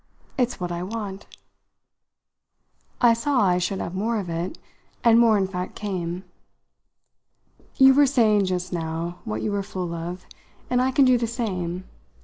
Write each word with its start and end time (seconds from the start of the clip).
It's 0.35 0.59
what 0.59 0.71
I 0.71 0.81
want." 0.81 1.27
I 3.01 3.13
saw 3.13 3.41
I 3.43 3.59
should 3.59 3.79
have 3.79 3.93
more 3.93 4.17
of 4.19 4.29
it, 4.31 4.57
and 5.03 5.19
more 5.19 5.37
in 5.37 5.47
fact 5.47 5.75
came. 5.75 6.23
"You 7.75 7.93
were 7.93 8.07
saying 8.07 8.45
just 8.45 8.73
now 8.73 9.19
what 9.25 9.43
you 9.43 9.51
were 9.51 9.61
full 9.61 9.93
of, 9.93 10.25
and 10.71 10.81
I 10.81 10.89
can 10.89 11.05
do 11.05 11.19
the 11.19 11.27
same. 11.27 11.83